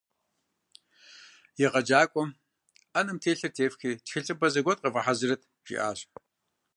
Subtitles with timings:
[1.65, 2.29] Егъэджакӏуэм
[2.91, 5.99] «ӏэнэм телъыр тефхи, тхылъымпӏэ зэгуэт къэвгъэхьэзырыт» жиӏащ.